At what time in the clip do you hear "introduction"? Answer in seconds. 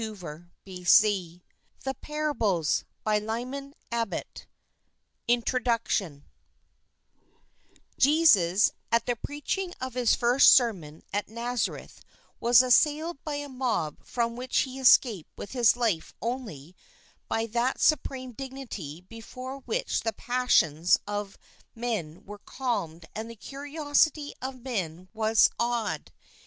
2.07-2.79, 5.27-6.11